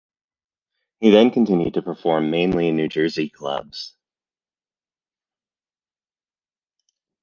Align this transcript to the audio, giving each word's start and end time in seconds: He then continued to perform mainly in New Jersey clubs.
He 0.99 1.11
then 1.11 1.29
continued 1.29 1.75
to 1.75 1.83
perform 1.83 2.31
mainly 2.31 2.67
in 2.69 2.75
New 2.75 2.87
Jersey 2.87 3.29
clubs. 3.29 3.93